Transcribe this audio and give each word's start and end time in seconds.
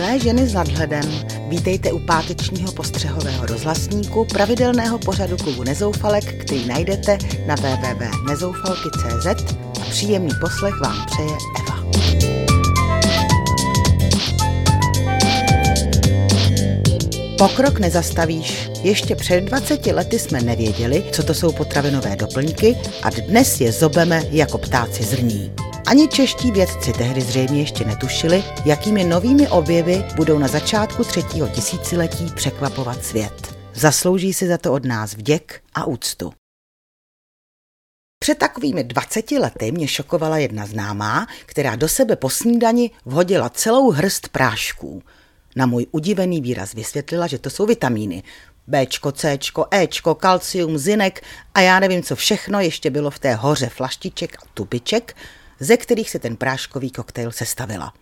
Milé 0.00 0.18
ženy 0.18 0.48
s 0.48 0.54
nadhledem, 0.54 1.04
vítejte 1.48 1.92
u 1.92 1.98
pátečního 1.98 2.72
postřehového 2.72 3.46
rozhlasníku 3.46 4.24
pravidelného 4.24 4.98
pořadu 4.98 5.36
klubu 5.36 5.64
Nezoufalek, 5.64 6.44
který 6.44 6.66
najdete 6.66 7.18
na 7.46 7.54
www.nezoufalky.cz 7.54 9.54
a 9.80 9.84
příjemný 9.90 10.30
poslech 10.40 10.74
vám 10.80 11.06
přeje 11.06 11.36
Eva. 11.60 11.84
Pokrok 17.38 17.78
nezastavíš. 17.78 18.70
Ještě 18.82 19.16
před 19.16 19.40
20 19.40 19.86
lety 19.86 20.18
jsme 20.18 20.40
nevěděli, 20.40 21.04
co 21.12 21.22
to 21.22 21.34
jsou 21.34 21.52
potravinové 21.52 22.16
doplňky 22.16 22.76
a 23.02 23.10
dnes 23.10 23.60
je 23.60 23.72
zobeme 23.72 24.22
jako 24.30 24.58
ptáci 24.58 25.02
zrní. 25.02 25.52
Ani 25.86 26.08
čeští 26.08 26.50
vědci 26.50 26.92
tehdy 26.92 27.20
zřejmě 27.20 27.60
ještě 27.60 27.84
netušili, 27.84 28.44
jakými 28.64 29.04
novými 29.04 29.48
objevy 29.48 30.04
budou 30.16 30.38
na 30.38 30.48
začátku 30.48 31.04
třetího 31.04 31.48
tisíciletí 31.48 32.26
překvapovat 32.36 33.04
svět. 33.04 33.54
Zaslouží 33.74 34.32
si 34.32 34.46
za 34.46 34.58
to 34.58 34.72
od 34.72 34.84
nás 34.84 35.14
vděk 35.14 35.62
a 35.74 35.84
úctu. 35.84 36.32
Před 38.18 38.38
takovými 38.38 38.84
20 38.84 39.30
lety 39.30 39.72
mě 39.72 39.88
šokovala 39.88 40.38
jedna 40.38 40.66
známá, 40.66 41.26
která 41.46 41.76
do 41.76 41.88
sebe 41.88 42.16
po 42.16 42.30
snídani 42.30 42.90
vhodila 43.04 43.48
celou 43.48 43.90
hrst 43.90 44.28
prášků. 44.28 45.02
Na 45.56 45.66
můj 45.66 45.86
udivený 45.90 46.40
výraz 46.40 46.74
vysvětlila, 46.74 47.26
že 47.26 47.38
to 47.38 47.50
jsou 47.50 47.66
vitamíny. 47.66 48.22
Bčko, 48.66 49.12
Cčko, 49.12 49.66
Ečko, 49.70 50.14
kalcium, 50.14 50.78
zinek 50.78 51.22
a 51.54 51.60
já 51.60 51.80
nevím, 51.80 52.02
co 52.02 52.16
všechno 52.16 52.60
ještě 52.60 52.90
bylo 52.90 53.10
v 53.10 53.18
té 53.18 53.34
hoře 53.34 53.68
flaštiček 53.68 54.36
a 54.42 54.46
tubiček, 54.54 55.16
ze 55.60 55.76
kterých 55.76 56.10
se 56.10 56.18
ten 56.18 56.36
práškový 56.36 56.90
koktejl 56.90 57.32
sestavila. 57.32 57.94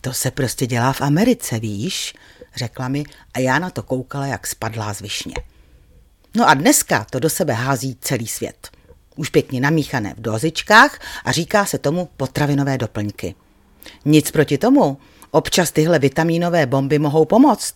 To 0.00 0.12
se 0.12 0.30
prostě 0.30 0.66
dělá 0.66 0.92
v 0.92 1.00
Americe, 1.00 1.58
víš, 1.58 2.14
řekla 2.56 2.88
mi 2.88 3.04
a 3.34 3.38
já 3.38 3.58
na 3.58 3.70
to 3.70 3.82
koukala 3.82 4.26
jak 4.26 4.46
spadlá 4.46 4.94
z 4.94 5.00
višně. 5.00 5.34
No 6.34 6.48
a 6.48 6.54
dneska 6.54 7.06
to 7.10 7.18
do 7.18 7.30
sebe 7.30 7.52
hází 7.52 7.96
celý 8.00 8.26
svět. 8.26 8.68
Už 9.16 9.28
pěkně 9.30 9.60
namíchané 9.60 10.14
v 10.14 10.20
dozičkách 10.20 11.00
a 11.24 11.32
říká 11.32 11.64
se 11.64 11.78
tomu 11.78 12.08
potravinové 12.16 12.78
doplňky. 12.78 13.34
Nic 14.04 14.30
proti 14.30 14.58
tomu, 14.58 14.98
občas 15.30 15.70
tyhle 15.70 15.98
vitamínové 15.98 16.66
bomby 16.66 16.98
mohou 16.98 17.24
pomoct, 17.24 17.74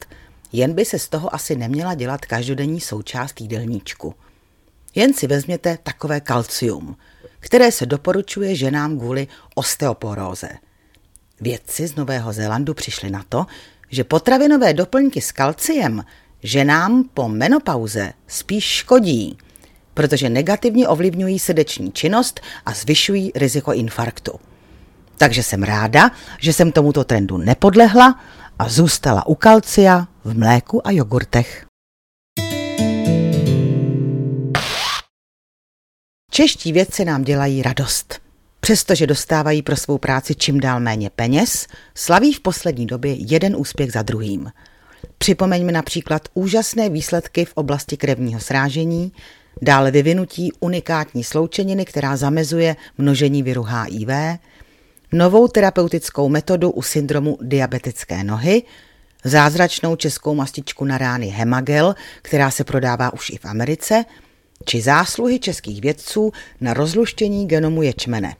jen 0.52 0.74
by 0.74 0.84
se 0.84 0.98
z 0.98 1.08
toho 1.08 1.34
asi 1.34 1.56
neměla 1.56 1.94
dělat 1.94 2.26
každodenní 2.26 2.80
součást 2.80 3.40
jídelníčku. 3.40 4.14
Jen 4.94 5.14
si 5.14 5.26
vezměte 5.26 5.78
takové 5.82 6.20
kalcium– 6.20 6.96
které 7.40 7.72
se 7.72 7.86
doporučuje 7.86 8.54
ženám 8.54 8.98
kvůli 8.98 9.28
osteoporóze. 9.54 10.48
Vědci 11.40 11.86
z 11.86 11.96
Nového 11.96 12.32
Zélandu 12.32 12.74
přišli 12.74 13.10
na 13.10 13.24
to, 13.28 13.46
že 13.90 14.04
potravinové 14.04 14.74
doplňky 14.74 15.20
s 15.20 15.32
kalciem 15.32 16.04
ženám 16.42 17.04
po 17.14 17.28
menopauze 17.28 18.12
spíš 18.26 18.64
škodí, 18.64 19.38
protože 19.94 20.28
negativně 20.28 20.88
ovlivňují 20.88 21.38
srdeční 21.38 21.92
činnost 21.92 22.40
a 22.66 22.72
zvyšují 22.72 23.32
riziko 23.34 23.72
infarktu. 23.72 24.32
Takže 25.16 25.42
jsem 25.42 25.62
ráda, 25.62 26.10
že 26.38 26.52
jsem 26.52 26.72
tomuto 26.72 27.04
trendu 27.04 27.36
nepodlehla 27.36 28.20
a 28.58 28.68
zůstala 28.68 29.26
u 29.26 29.34
kalcia 29.34 30.06
v 30.24 30.38
mléku 30.38 30.86
a 30.86 30.90
jogurtech. 30.90 31.69
Čeští 36.40 36.72
vědci 36.72 37.04
nám 37.04 37.22
dělají 37.22 37.62
radost. 37.62 38.20
Přestože 38.60 39.06
dostávají 39.06 39.62
pro 39.62 39.76
svou 39.76 39.98
práci 39.98 40.34
čím 40.34 40.60
dál 40.60 40.80
méně 40.80 41.10
peněz, 41.10 41.66
slaví 41.94 42.32
v 42.32 42.40
poslední 42.40 42.86
době 42.86 43.12
jeden 43.12 43.56
úspěch 43.56 43.92
za 43.92 44.02
druhým. 44.02 44.52
Připomeňme 45.18 45.72
například 45.72 46.28
úžasné 46.34 46.88
výsledky 46.88 47.44
v 47.44 47.52
oblasti 47.54 47.96
krevního 47.96 48.40
srážení, 48.40 49.12
dále 49.62 49.90
vyvinutí 49.90 50.52
unikátní 50.60 51.24
sloučeniny, 51.24 51.84
která 51.84 52.16
zamezuje 52.16 52.76
množení 52.98 53.42
viru 53.42 53.62
HIV, 53.62 54.08
novou 55.12 55.48
terapeutickou 55.48 56.28
metodu 56.28 56.70
u 56.70 56.82
syndromu 56.82 57.38
diabetické 57.42 58.24
nohy, 58.24 58.62
zázračnou 59.24 59.96
českou 59.96 60.34
mastičku 60.34 60.84
na 60.84 60.98
rány 60.98 61.26
Hemagel, 61.26 61.94
která 62.22 62.50
se 62.50 62.64
prodává 62.64 63.12
už 63.12 63.30
i 63.30 63.36
v 63.36 63.44
Americe– 63.44 64.04
či 64.64 64.80
zásluhy 64.80 65.38
českých 65.38 65.80
vědců 65.80 66.32
na 66.60 66.74
rozluštění 66.74 67.48
genomu 67.48 67.82
ječmene. 67.82 68.36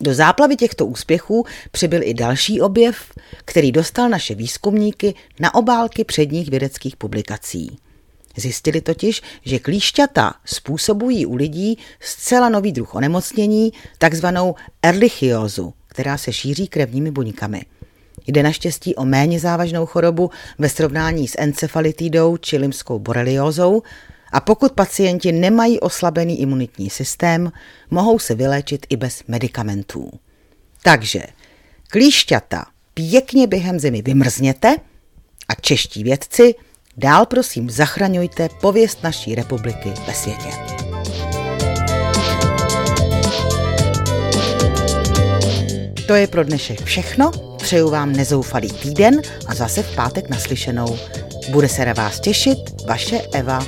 Do 0.00 0.14
záplavy 0.14 0.56
těchto 0.56 0.86
úspěchů 0.86 1.44
přibyl 1.70 2.02
i 2.02 2.14
další 2.14 2.60
objev, 2.60 2.96
který 3.44 3.72
dostal 3.72 4.08
naše 4.08 4.34
výzkumníky 4.34 5.14
na 5.40 5.54
obálky 5.54 6.04
předních 6.04 6.50
vědeckých 6.50 6.96
publikací. 6.96 7.76
Zjistili 8.36 8.80
totiž, 8.80 9.22
že 9.44 9.58
klíšťata 9.58 10.34
způsobují 10.44 11.26
u 11.26 11.34
lidí 11.34 11.78
zcela 12.00 12.48
nový 12.48 12.72
druh 12.72 12.94
onemocnění, 12.94 13.72
takzvanou 13.98 14.54
erlichiózu, 14.82 15.74
která 15.88 16.18
se 16.18 16.32
šíří 16.32 16.68
krevními 16.68 17.10
buňkami. 17.10 17.62
Jde 18.26 18.42
naštěstí 18.42 18.94
o 18.94 19.04
méně 19.04 19.40
závažnou 19.40 19.86
chorobu 19.86 20.30
ve 20.58 20.68
srovnání 20.68 21.28
s 21.28 21.34
encefalitidou 21.38 22.36
či 22.36 22.56
limskou 22.56 22.98
boreliózou, 22.98 23.82
a 24.34 24.40
pokud 24.40 24.72
pacienti 24.72 25.32
nemají 25.32 25.80
oslabený 25.80 26.40
imunitní 26.40 26.90
systém, 26.90 27.52
mohou 27.90 28.18
se 28.18 28.34
vyléčit 28.34 28.86
i 28.90 28.96
bez 28.96 29.22
medicamentů. 29.28 30.10
Takže 30.82 31.22
klíšťata 31.88 32.66
pěkně 32.94 33.46
během 33.46 33.80
zimy 33.80 34.02
vymrzněte 34.02 34.76
a 35.48 35.54
čeští 35.54 36.04
vědci 36.04 36.54
dál 36.96 37.26
prosím 37.26 37.70
zachraňujte 37.70 38.48
pověst 38.60 39.02
naší 39.02 39.34
republiky 39.34 39.92
ve 40.06 40.14
světě. 40.14 40.50
To 46.06 46.14
je 46.14 46.26
pro 46.26 46.44
dnešek 46.44 46.84
všechno. 46.84 47.30
Přeju 47.56 47.90
vám 47.90 48.12
nezoufalý 48.12 48.68
týden 48.68 49.20
a 49.46 49.54
zase 49.54 49.82
v 49.82 49.94
pátek 49.94 50.28
naslyšenou. 50.28 50.98
Bude 51.50 51.68
se 51.68 51.84
na 51.84 51.92
vás 51.92 52.20
těšit 52.20 52.58
vaše 52.86 53.20
Eva. 53.32 53.66